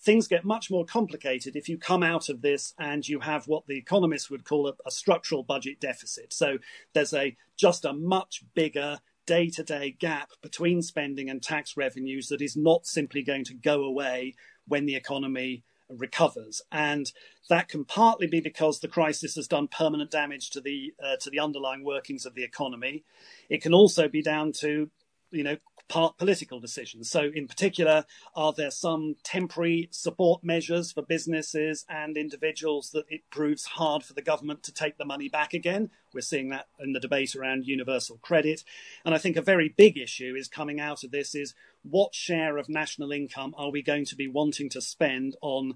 [0.00, 3.66] Things get much more complicated if you come out of this and you have what
[3.66, 6.32] the economists would call a, a structural budget deficit.
[6.32, 6.58] So
[6.92, 12.28] there's a just a much bigger day to day gap between spending and tax revenues
[12.28, 14.34] that is not simply going to go away
[14.66, 16.62] when the economy recovers.
[16.72, 17.10] And
[17.48, 21.30] that can partly be because the crisis has done permanent damage to the uh, to
[21.30, 23.04] the underlying workings of the economy.
[23.48, 24.90] It can also be down to
[25.34, 25.56] you know
[25.88, 27.10] part political decisions.
[27.10, 33.22] So, in particular, are there some temporary support measures for businesses and individuals that it
[33.30, 35.90] proves hard for the government to take the money back again?
[36.12, 38.64] We're seeing that in the debate around universal credit.
[39.04, 42.56] And I think a very big issue is coming out of this is what share
[42.56, 45.74] of national income are we going to be wanting to spend on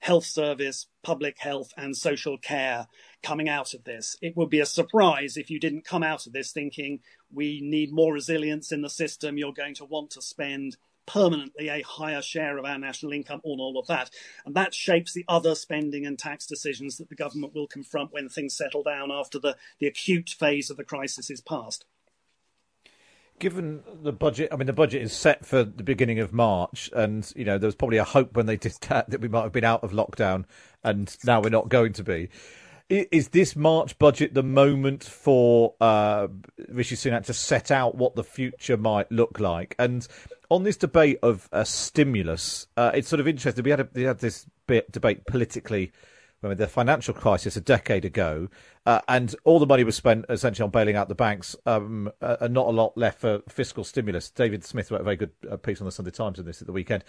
[0.00, 2.86] health service, public health, and social care
[3.22, 4.16] coming out of this.
[4.20, 7.00] It would be a surprise if you didn't come out of this thinking
[7.32, 9.36] we need more resilience in the system.
[9.36, 13.60] You're going to want to spend permanently a higher share of our national income on
[13.60, 14.10] all of that.
[14.44, 18.28] And that shapes the other spending and tax decisions that the government will confront when
[18.28, 21.84] things settle down after the, the acute phase of the crisis is past
[23.38, 27.30] given the budget, I mean, the budget is set for the beginning of March, and
[27.36, 29.52] you know, there was probably a hope when they did that that we might have
[29.52, 30.44] been out of lockdown,
[30.82, 32.28] and now we're not going to be.
[32.88, 36.28] Is this March budget the moment for uh,
[36.68, 39.74] Rishi Sunak to set out what the future might look like?
[39.76, 40.06] And
[40.50, 43.64] on this debate of a stimulus, uh, it's sort of interesting.
[43.64, 45.90] We had a, we had this bit debate politically
[46.40, 48.48] when the financial crisis a decade ago,
[48.84, 52.36] uh, and all the money was spent essentially on bailing out the banks, um, uh,
[52.40, 54.30] and not a lot left for fiscal stimulus.
[54.30, 56.66] David Smith wrote a very good uh, piece on the Sunday Times on this at
[56.66, 57.02] the weekend.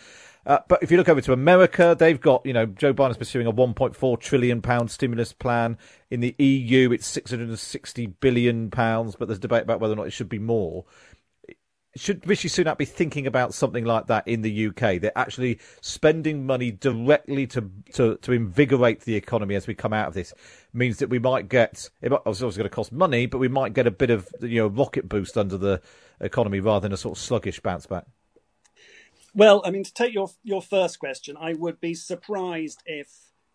[0.45, 3.47] Uh, but if you look over to America, they've got, you know, Joe Biden's pursuing
[3.47, 5.77] a 1.4 trillion pound stimulus plan.
[6.09, 10.11] In the EU, it's 660 billion pounds, but there's debate about whether or not it
[10.11, 10.85] should be more
[11.97, 15.01] should Rishi Sunak be thinking about something like that in the UK?
[15.01, 20.07] They're actually spending money directly to, to, to invigorate the economy as we come out
[20.07, 20.33] of this.
[20.73, 23.73] Means that we might get it might, it's going to cost money, but we might
[23.73, 25.81] get a bit of you know rocket boost under the
[26.19, 28.05] economy rather than a sort of sluggish bounce back.
[29.33, 33.09] Well, I mean, to take your your first question, I would be surprised if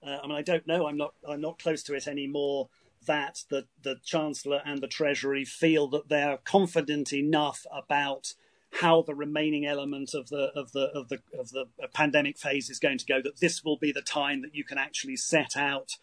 [0.05, 0.87] uh, I mean I don't know.
[0.87, 2.69] I'm not I'm not close to it anymore.
[3.07, 8.35] That the the chancellor and the treasury feel that they're confident enough about
[8.81, 12.79] how the remaining element of the of the of the of the pandemic phase is
[12.79, 13.21] going to go.
[13.23, 15.97] That this will be the time that you can actually set out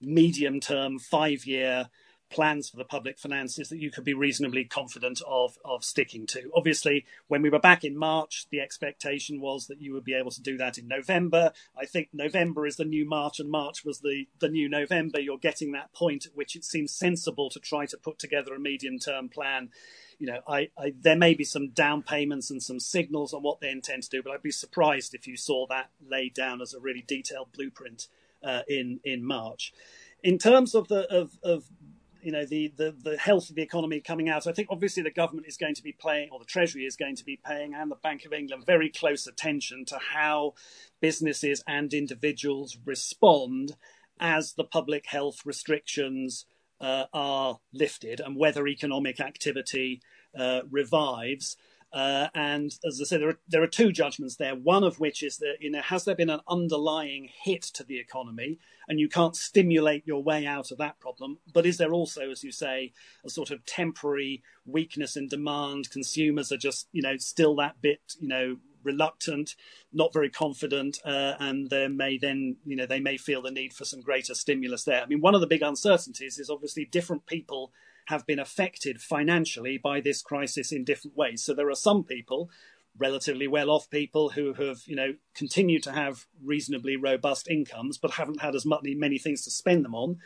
[0.00, 1.88] medium term, five year
[2.30, 6.50] plans for the public finances that you could be reasonably confident of of sticking to.
[6.54, 10.30] Obviously, when we were back in March, the expectation was that you would be able
[10.30, 11.52] to do that in November.
[11.78, 15.20] I think November is the new March, and March was the the new November.
[15.20, 18.60] You're getting that point at which it seems sensible to try to put together a
[18.60, 19.70] medium term plan.
[20.18, 23.60] You know, I, I there may be some down payments and some signals on what
[23.60, 26.74] they intend to do, but I'd be surprised if you saw that laid down as
[26.74, 28.08] a really detailed blueprint
[28.42, 29.72] uh, in in March.
[30.22, 31.64] In terms of the of, of
[32.28, 34.46] you know the, the the health of the economy coming out.
[34.46, 37.16] I think obviously the government is going to be playing, or the Treasury is going
[37.16, 40.52] to be paying, and the Bank of England very close attention to how
[41.00, 43.76] businesses and individuals respond
[44.20, 46.44] as the public health restrictions
[46.82, 50.02] uh, are lifted and whether economic activity
[50.38, 51.56] uh, revives.
[51.92, 54.54] Uh, and as I said, there are, there are two judgments there.
[54.54, 57.98] One of which is that you know has there been an underlying hit to the
[57.98, 61.38] economy, and you can't stimulate your way out of that problem.
[61.52, 62.92] But is there also, as you say,
[63.24, 65.90] a sort of temporary weakness in demand?
[65.90, 69.54] Consumers are just you know still that bit you know reluctant,
[69.92, 73.72] not very confident, uh, and there may then, you know, they may feel the need
[73.72, 75.02] for some greater stimulus there.
[75.02, 77.72] I mean, one of the big uncertainties is obviously different people
[78.08, 81.42] have been affected financially by this crisis in different ways.
[81.42, 82.48] So there are some people,
[82.96, 88.12] relatively well off people, who have, you know, continued to have reasonably robust incomes, but
[88.12, 90.20] haven't had as many, many things to spend them on.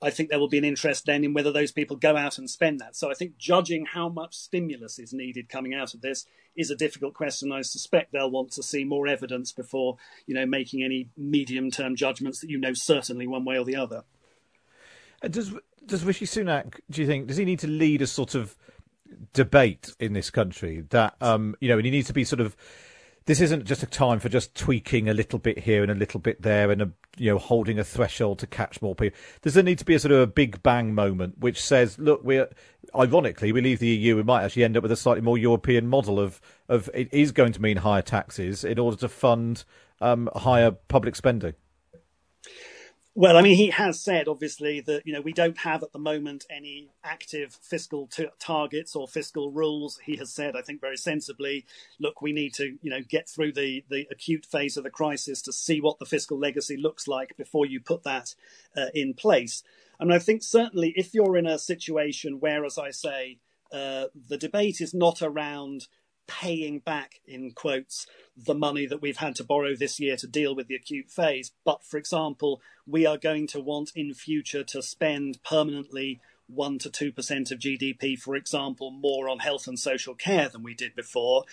[0.00, 2.48] I think there will be an interest then in whether those people go out and
[2.48, 2.94] spend that.
[2.94, 6.24] So I think judging how much stimulus is needed coming out of this
[6.56, 7.50] is a difficult question.
[7.50, 12.40] I suspect they'll want to see more evidence before, you know, making any medium-term judgments
[12.40, 14.04] that you know certainly one way or the other.
[15.22, 15.52] Does
[15.84, 16.80] does Rishi Sunak?
[16.90, 18.56] Do you think does he need to lead a sort of
[19.32, 22.56] debate in this country that um, you know, and he needs to be sort of
[23.28, 26.18] this isn't just a time for just tweaking a little bit here and a little
[26.18, 29.18] bit there and a, you know holding a threshold to catch more people.
[29.42, 32.22] Does there need to be a sort of a big bang moment which says, look,
[32.24, 32.48] we're
[32.94, 35.88] ironically we leave the EU, we might actually end up with a slightly more European
[35.88, 39.64] model of of it is going to mean higher taxes in order to fund
[40.00, 41.54] um, higher public spending.
[43.18, 45.98] Well, I mean, he has said obviously that you know we don't have at the
[45.98, 49.98] moment any active fiscal t- targets or fiscal rules.
[50.04, 51.66] He has said, I think, very sensibly,
[51.98, 55.42] look, we need to you know get through the the acute phase of the crisis
[55.42, 58.36] to see what the fiscal legacy looks like before you put that
[58.76, 59.64] uh, in place.
[60.00, 63.38] Mean, I think certainly if you're in a situation where, as I say,
[63.72, 65.88] uh, the debate is not around
[66.28, 70.54] paying back, in quotes, the money that we've had to borrow this year to deal
[70.54, 71.50] with the acute phase.
[71.64, 76.90] But for example, we are going to want in future to spend permanently 1 to
[76.90, 81.44] 2% of GDP, for example, more on health and social care than we did before.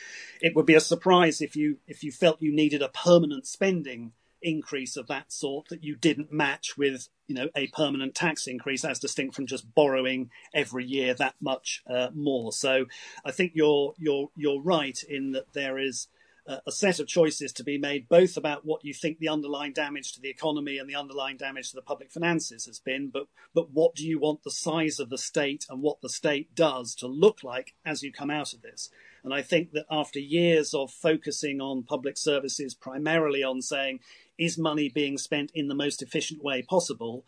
[0.42, 4.14] It would be a surprise if you if you felt you needed a permanent spending
[4.46, 8.86] increase of that sort that you didn't match with you know a permanent tax increase
[8.86, 12.86] as distinct from just borrowing every year that much uh, more so
[13.26, 16.08] i think you're you're you're right in that there is
[16.48, 20.14] a set of choices to be made, both about what you think the underlying damage
[20.14, 23.72] to the economy and the underlying damage to the public finances has been, but but
[23.72, 27.08] what do you want the size of the state and what the state does to
[27.08, 28.90] look like as you come out of this?
[29.24, 34.02] And I think that after years of focusing on public services, primarily on saying
[34.38, 37.26] is money being spent in the most efficient way possible?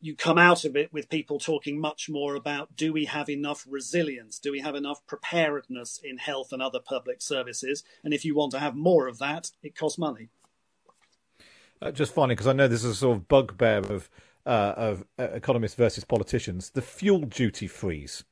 [0.00, 3.66] You come out of it with people talking much more about do we have enough
[3.68, 4.38] resilience?
[4.38, 7.82] Do we have enough preparedness in health and other public services?
[8.04, 10.28] And if you want to have more of that, it costs money.
[11.80, 14.10] Uh, just finally, because I know this is a sort of bugbear of
[14.46, 18.24] uh, of uh, economists versus politicians, the fuel duty freeze.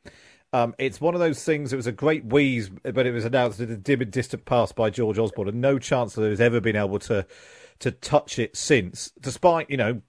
[0.53, 1.73] Um, it's one of those things.
[1.73, 4.75] It was a great wheeze, but it was announced in the dim and distant past
[4.75, 7.27] by George Osborne, and no chancellor has ever been able to
[7.81, 10.03] to touch it since, despite you know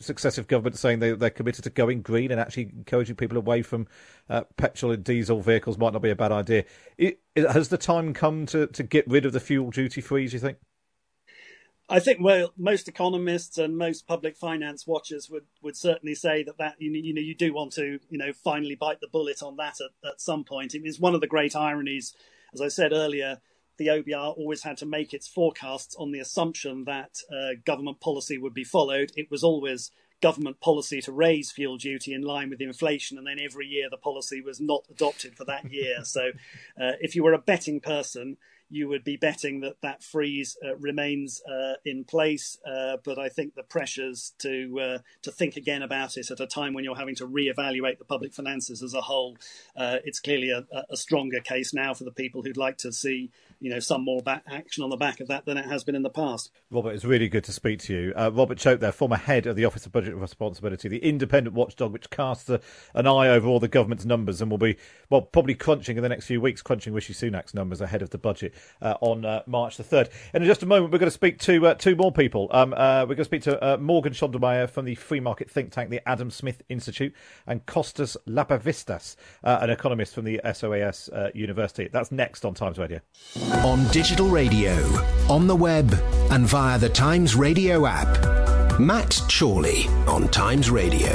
[0.00, 3.86] successive governments saying they, they're committed to going green and actually encouraging people away from
[4.28, 6.64] uh, petrol and diesel vehicles might not be a bad idea.
[6.98, 10.32] It, it, has the time come to, to get rid of the fuel duty freeze,
[10.32, 10.58] you think?
[11.88, 16.56] I think well, most economists and most public finance watchers would, would certainly say that
[16.56, 19.56] that you you know you do want to you know finally bite the bullet on
[19.56, 20.74] that at, at some point.
[20.74, 22.14] It is one of the great ironies,
[22.54, 23.42] as I said earlier,
[23.76, 28.38] the OBR always had to make its forecasts on the assumption that uh, government policy
[28.38, 29.12] would be followed.
[29.16, 33.38] It was always government policy to raise fuel duty in line with inflation, and then
[33.38, 35.96] every year the policy was not adopted for that year.
[36.04, 36.30] so,
[36.80, 38.36] uh, if you were a betting person,
[38.70, 42.58] you would be betting that that freeze uh, remains uh, in place.
[42.66, 46.46] Uh, but I think the pressures to uh, to think again about it at a
[46.46, 49.36] time when you're having to reevaluate the public finances as a whole,
[49.76, 53.30] uh, it's clearly a, a, stronger case now for the people who'd like to see
[53.64, 55.94] you know some more back action on the back of that than it has been
[55.94, 56.50] in the past.
[56.70, 58.12] Robert, it's really good to speak to you.
[58.14, 61.92] Uh, Robert Chote, there, former head of the Office of Budget Responsibility, the independent watchdog
[61.92, 62.60] which casts a,
[62.92, 64.76] an eye over all the government's numbers and will be
[65.08, 68.18] well probably crunching in the next few weeks, crunching Rishi Sunak's numbers ahead of the
[68.18, 68.52] budget
[68.82, 70.10] uh, on uh, March the third.
[70.34, 72.48] And in just a moment, we're going to speak to uh, two more people.
[72.50, 75.72] Um, uh, we're going to speak to uh, Morgan Schondelmeier from the free market think
[75.72, 77.14] tank, the Adam Smith Institute,
[77.46, 81.88] and Kostas Lapavitsas, an economist from the SOAS University.
[81.90, 83.00] That's next on Times Radio.
[83.62, 84.72] On digital radio,
[85.28, 85.92] on the web,
[86.30, 88.80] and via the Times Radio app.
[88.80, 91.10] Matt Chorley on Times Radio.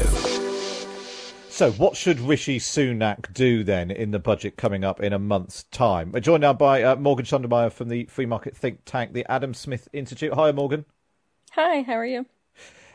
[1.49, 5.63] So, what should Rishi Sunak do then in the budget coming up in a month's
[5.63, 6.11] time?
[6.11, 9.53] We're joined now by uh, Morgan Schondelmeier from the free market think tank, the Adam
[9.53, 10.33] Smith Institute.
[10.33, 10.85] Hi, Morgan.
[11.51, 12.25] Hi, how are you?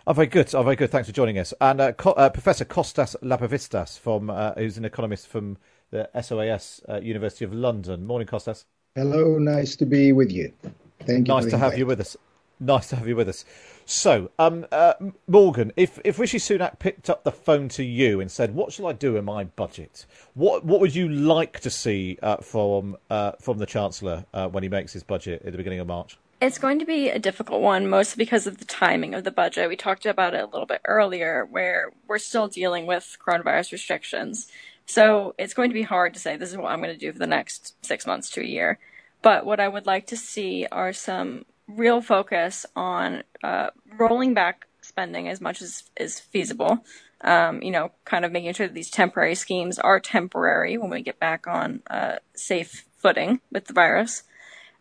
[0.06, 0.54] Oh, very good.
[0.54, 0.90] Oh, very good.
[0.90, 1.52] Thanks for joining us.
[1.60, 5.58] And uh, Co- uh, Professor Kostas Lapavitsas, from uh, who's an economist from
[5.90, 8.06] the SOAS uh, University of London.
[8.06, 8.64] Morning, Kostas.
[8.96, 10.52] Hello, nice to be with you.
[11.00, 11.34] Thank you.
[11.34, 12.16] Nice to have you with us.
[12.60, 13.44] Nice to have you with us.
[13.86, 14.94] So, um, uh,
[15.26, 18.86] Morgan, if, if Rishi Sunak picked up the phone to you and said, "What shall
[18.86, 23.32] I do in my budget?" What what would you like to see uh, from uh,
[23.40, 26.16] from the Chancellor uh, when he makes his budget at the beginning of March?
[26.40, 29.68] It's going to be a difficult one, mostly because of the timing of the budget.
[29.68, 34.46] We talked about it a little bit earlier, where we're still dealing with coronavirus restrictions.
[34.86, 37.12] So it's going to be hard to say this is what I'm going to do
[37.12, 38.78] for the next six months to a year.
[39.22, 44.66] But what I would like to see are some real focus on uh, rolling back
[44.82, 46.84] spending as much as is feasible.
[47.22, 51.00] Um, you know, kind of making sure that these temporary schemes are temporary when we
[51.00, 54.24] get back on uh, safe footing with the virus.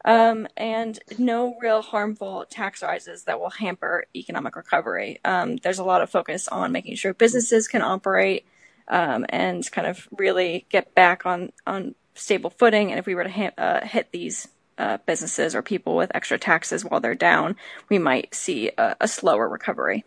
[0.04, 5.22] Um, and no real harmful tax rises that will hamper economic recovery.
[5.24, 8.46] Um, there's a lot of focus on making sure businesses can operate
[8.88, 12.92] um, and kind of really get back on on stable footing.
[12.92, 16.38] And if we were to ha- uh, hit these uh, businesses or people with extra
[16.38, 17.56] taxes while they're down,
[17.90, 20.04] we might see a, a slower recovery.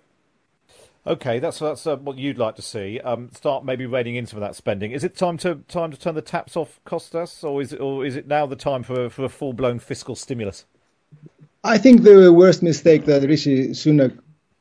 [1.07, 2.99] Okay, that's that's uh, what you'd like to see.
[3.01, 4.91] Um, start maybe reining in some of that spending.
[4.91, 8.05] Is it time to time to turn the taps off, Kostas, or is it or
[8.05, 10.64] is it now the time for for a full blown fiscal stimulus?
[11.62, 14.18] I think the worst mistake that Rishi Sunak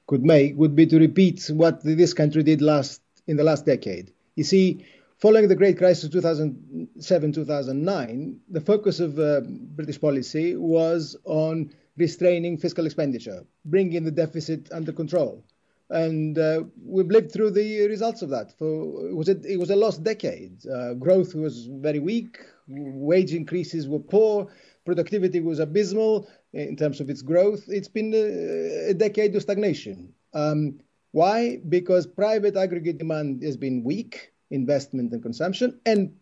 [0.08, 4.12] could make would be to repeat what this country did last in the last decade.
[4.36, 4.86] You see,
[5.18, 11.72] Following the Great Crisis of 2007 2009, the focus of uh, British policy was on
[11.96, 15.42] restraining fiscal expenditure, bringing the deficit under control.
[15.90, 18.58] And uh, we've lived through the results of that.
[18.58, 20.58] For it was a, it was a lost decade.
[20.68, 24.48] Uh, growth was very weak, wage increases were poor,
[24.84, 27.64] productivity was abysmal in terms of its growth.
[27.70, 30.14] It's been a, a decade of stagnation.
[30.34, 30.82] Um,
[31.16, 31.62] why?
[31.70, 36.18] Because private aggregate demand has been weak investment and consumption, and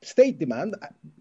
[0.00, 0.76] state demand,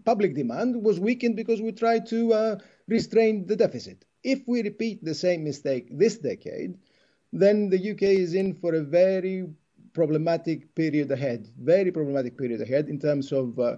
[0.05, 2.55] public demand, was weakened because we tried to uh,
[2.87, 4.05] restrain the deficit.
[4.23, 6.77] If we repeat the same mistake this decade,
[7.33, 9.49] then the UK is in for a very
[9.91, 13.75] problematic period ahead, very problematic period ahead in terms of uh,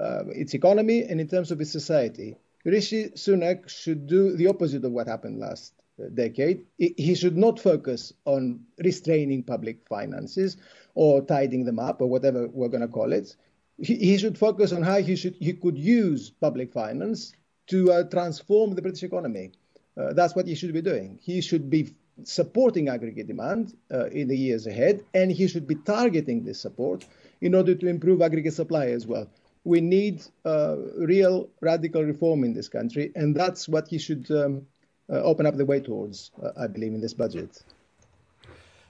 [0.00, 2.36] uh, its economy and in terms of its society.
[2.64, 5.77] Rishi Sunak should do the opposite of what happened last
[6.14, 6.66] decade.
[6.78, 10.56] He should not focus on restraining public finances,
[10.98, 13.36] or tidying them up or whatever we're going to call it.
[13.80, 17.32] He, should focus on how he should he could use public finance
[17.68, 19.52] to uh, transform the British economy.
[19.96, 21.20] Uh, that's what he should be doing.
[21.22, 21.94] He should be
[22.24, 27.06] supporting aggregate demand uh, in the years ahead, and he should be targeting this support
[27.40, 29.28] in order to improve aggregate supply as well.
[29.62, 34.66] We need uh, real radical reform in this country, and that's what he should um,
[35.10, 37.62] open up the way towards, uh, I believe, in this budget.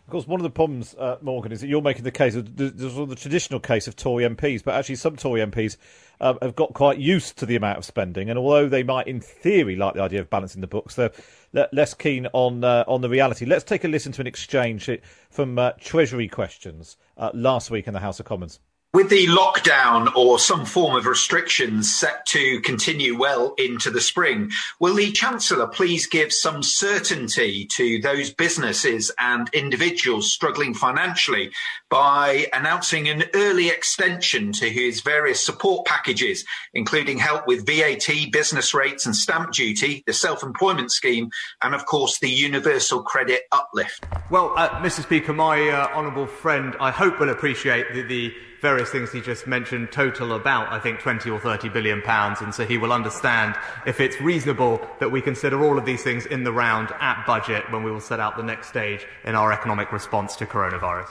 [0.09, 2.57] Of course, one of the problems, uh, Morgan, is that you're making the case of
[2.57, 5.77] the, the, the, traditional case of Tory MPs, but actually some Tory MPs
[6.19, 9.21] uh, have got quite used to the amount of spending, and although they might, in
[9.21, 11.13] theory, like the idea of balancing the books, they're,
[11.53, 13.45] less keen on uh, on the reality.
[13.45, 14.89] Let's take a listen to an exchange
[15.29, 18.61] from uh, Treasury questions uh, last week in the House of Commons.
[18.95, 24.51] With the lockdown or some form of restrictions set to continue well into the spring,
[24.81, 31.51] will the Chancellor please give some certainty to those businesses and individuals struggling financially
[31.91, 38.73] by announcing an early extension to his various support packages, including help with VAT, business
[38.73, 41.31] rates and stamp duty, the self-employment scheme,
[41.61, 44.07] and of course the universal credit uplift?
[44.31, 48.91] Well, uh, Mr Speaker, my uh, honourable friend, I hope will appreciate the, the various
[48.91, 52.67] things he just mentioned total about, I think, 20 or 30 billion pounds, and so
[52.67, 53.57] he will understand
[53.87, 57.71] if it's reasonable that we consider all of these things in the round at budget
[57.73, 61.11] when we will set out the next stage in our economic response to coronavirus.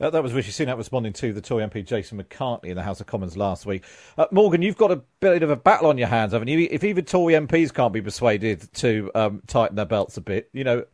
[0.00, 3.02] Uh, that was Rishi Sunak responding to the Tory MP Jason McCartney in the House
[3.02, 3.84] of Commons last week.
[4.16, 6.66] Uh, Morgan, you've got a bit of a battle on your hands, haven't you?
[6.70, 10.64] If even Tory MPs can't be persuaded to um, tighten their belts a bit, you
[10.64, 10.84] know,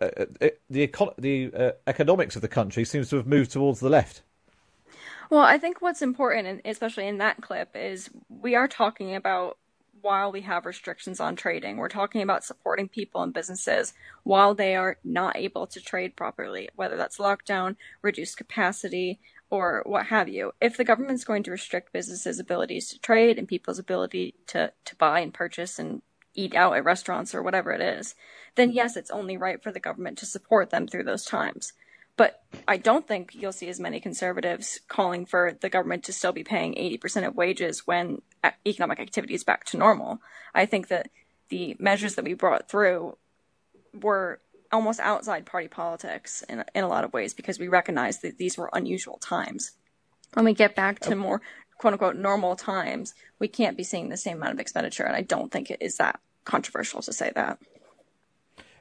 [0.00, 0.08] uh,
[0.40, 3.90] uh the econ- the uh, economics of the country seems to have moved towards the
[3.90, 4.22] left.
[5.30, 9.58] Well, I think what's important, especially in that clip, is we are talking about
[10.00, 11.76] while we have restrictions on trading.
[11.76, 16.68] We're talking about supporting people and businesses while they are not able to trade properly,
[16.76, 19.18] whether that's lockdown, reduced capacity,
[19.50, 20.52] or what have you.
[20.60, 24.96] If the government's going to restrict businesses' abilities to trade and people's ability to, to
[24.96, 26.02] buy and purchase and
[26.34, 28.14] eat out at restaurants or whatever it is,
[28.54, 31.72] then yes, it's only right for the government to support them through those times.
[32.16, 36.32] But I don't think you'll see as many conservatives calling for the government to still
[36.32, 38.22] be paying 80% of wages when
[38.64, 40.20] economic activity is back to normal.
[40.54, 41.10] I think that
[41.48, 43.16] the measures that we brought through
[44.00, 44.40] were
[44.72, 48.56] almost outside party politics in, in a lot of ways because we recognize that these
[48.56, 49.72] were unusual times.
[50.32, 51.16] When we get back to oh.
[51.16, 51.42] more
[51.78, 55.04] quote unquote normal times, we can't be seeing the same amount of expenditure.
[55.04, 57.58] And I don't think it is that controversial to say that.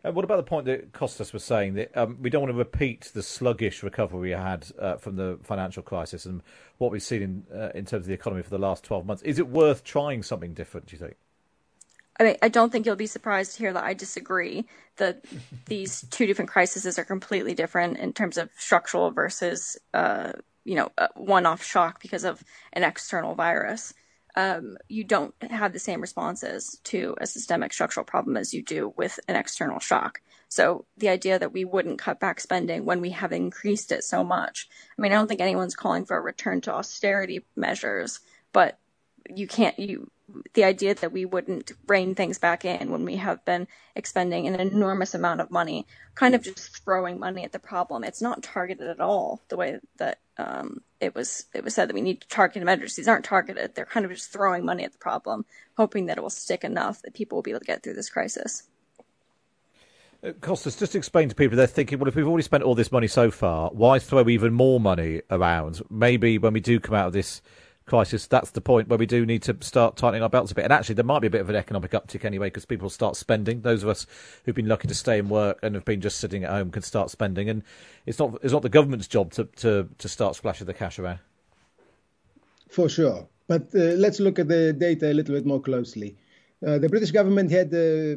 [0.05, 2.57] Uh, what about the point that Costas was saying that um, we don't want to
[2.57, 6.41] repeat the sluggish recovery we had uh, from the financial crisis and
[6.77, 9.23] what we've seen in uh, in terms of the economy for the last twelve months?
[9.23, 10.87] Is it worth trying something different?
[10.87, 11.15] Do you think?
[12.19, 14.65] I mean, I don't think you'll be surprised to hear that I disagree.
[14.97, 15.25] That
[15.65, 20.33] these two different crises are completely different in terms of structural versus, uh,
[20.63, 22.43] you know, one-off shock because of
[22.73, 23.93] an external virus
[24.36, 28.93] um, you don't have the same responses to a systemic structural problem as you do
[28.97, 30.21] with an external shock.
[30.49, 34.23] So the idea that we wouldn't cut back spending when we have increased it so
[34.23, 34.69] much.
[34.97, 38.19] I mean, I don't think anyone's calling for a return to austerity measures,
[38.51, 38.77] but
[39.33, 40.11] you can't you
[40.55, 44.55] the idea that we wouldn't rein things back in when we have been expending an
[44.55, 45.85] enormous amount of money,
[46.15, 48.03] kind of just throwing money at the problem.
[48.03, 51.93] It's not targeted at all the way that um, it was it was said that
[51.93, 52.95] we need to target measures.
[52.95, 53.75] These aren't targeted.
[53.75, 55.45] They're kind of just throwing money at the problem,
[55.77, 58.09] hoping that it will stick enough that people will be able to get through this
[58.09, 58.63] crisis.
[60.23, 62.91] Uh, Costas, just explain to people they're thinking, well, if we've already spent all this
[62.91, 65.81] money so far, why throw even more money around?
[65.89, 67.41] Maybe when we do come out of this
[67.86, 70.63] crisis, that's the point where we do need to start tightening our belts a bit.
[70.63, 73.15] And actually, there might be a bit of an economic uptick anyway because people start
[73.15, 73.61] spending.
[73.61, 74.07] Those of us
[74.43, 76.81] who've been lucky to stay in work and have been just sitting at home can
[76.81, 77.49] start spending.
[77.49, 77.63] And
[78.05, 81.19] it's not it's not the government's job to to, to start splashing the cash around.
[82.69, 86.17] For sure, but uh, let's look at the data a little bit more closely.
[86.65, 88.13] Uh, the British government had a,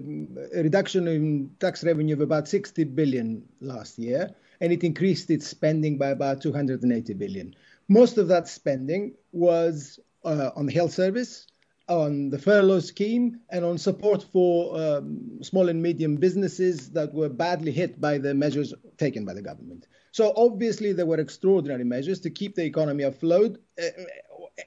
[0.55, 5.47] a reduction in tax revenue of about 60 billion last year, and it increased its
[5.47, 7.55] spending by about 280 billion.
[7.89, 11.47] Most of that spending was uh, on the health service,
[11.89, 17.31] on the furlough scheme, and on support for um, small and medium businesses that were
[17.31, 19.87] badly hit by the measures taken by the government.
[20.13, 23.59] So obviously there were extraordinary measures to keep the economy afloat.
[23.81, 23.89] Uh,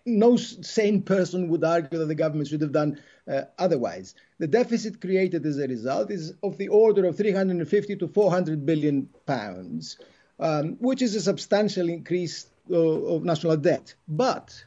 [0.05, 2.99] no sane person would argue that the government should have done
[3.31, 4.15] uh, otherwise.
[4.39, 9.09] The deficit created as a result is of the order of 350 to 400 billion
[9.27, 9.97] pounds,
[10.39, 13.93] um, which is a substantial increase of national debt.
[14.07, 14.63] But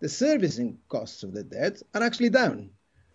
[0.00, 2.70] the servicing costs of the debt are actually down.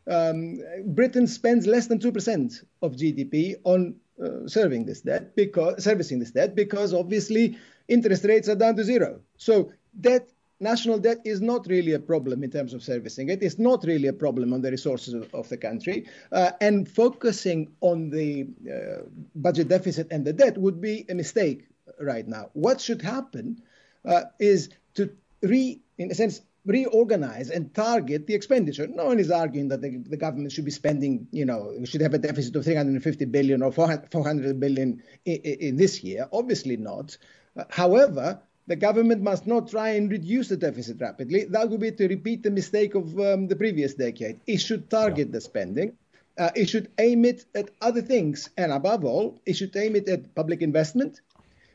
[0.10, 6.20] Um, Britain spends less than 2% of GDP on uh, serving this debt because servicing
[6.20, 7.58] this debt because obviously
[7.88, 9.22] interest rates are down to zero.
[9.38, 10.30] So debt
[10.60, 13.44] national debt is not really a problem in terms of servicing it.
[13.44, 16.08] It's not really a problem on the resources of, of the country.
[16.32, 19.04] Uh, and focusing on the uh,
[19.36, 21.68] budget deficit and the debt would be a mistake
[22.00, 22.50] right now.
[22.54, 23.62] What should happen
[24.06, 25.10] uh, is to
[25.42, 28.88] re, in a sense, reorganize and target the expenditure.
[28.88, 32.14] No one is arguing that the, the, government should be spending, you know, should have
[32.14, 36.28] a deficit of 350 billion or 400 billion in, in this year.
[36.32, 37.18] Obviously not.
[37.58, 41.44] Uh, however, the government must not try and reduce the deficit rapidly.
[41.46, 44.40] That would be to repeat the mistake of um, the previous decade.
[44.48, 45.34] It should target yeah.
[45.34, 45.98] the spending.
[46.38, 48.50] Uh, it should aim it at other things.
[48.58, 51.20] And above all, it should aim it at public investment,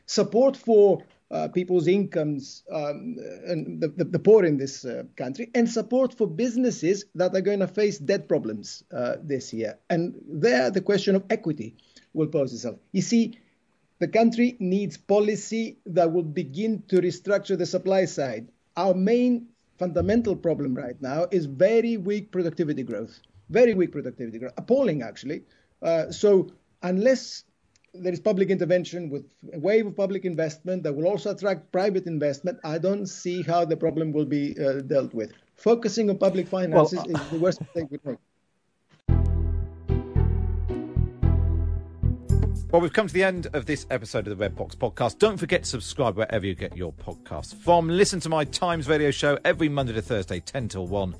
[0.07, 3.15] support for uh, people's incomes um,
[3.45, 7.41] and the, the, the, poor in this uh, country, and support for businesses that are
[7.41, 9.77] going to face debt problems uh, this year.
[9.89, 11.77] And there, the question of equity
[12.13, 12.79] will pose itself.
[12.93, 13.39] You see,
[13.99, 18.49] the country needs policy that will begin to restructure the supply side.
[18.75, 23.19] Our main fundamental problem right now is very weak productivity growth,
[23.49, 25.43] very weak productivity growth, appalling actually.
[25.81, 26.51] Uh, so
[26.81, 27.43] unless
[27.93, 32.05] there is public intervention with a wave of public investment that will also attract private
[32.05, 35.31] investment, I don't see how the problem will be uh, dealt with.
[35.55, 38.17] Focusing on public finances well, uh, is the worst mistake we make.
[42.71, 45.17] Well, we've come to the end of this episode of the Red Box podcast.
[45.17, 47.89] Don't forget to subscribe wherever you get your podcasts from.
[47.89, 51.15] Listen to my Times radio show every Monday to Thursday, 10 till 1.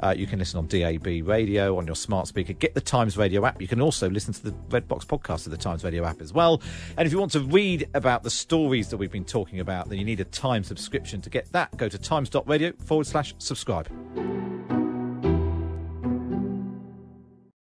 [0.00, 2.52] Uh, you can listen on DAB radio, on your smart speaker.
[2.52, 3.60] Get the Times Radio app.
[3.60, 6.32] You can also listen to the Red Box podcast of the Times Radio app as
[6.32, 6.60] well.
[6.96, 9.98] And if you want to read about the stories that we've been talking about, then
[9.98, 11.20] you need a Time subscription.
[11.22, 13.88] To get that, go to times.radio forward slash subscribe.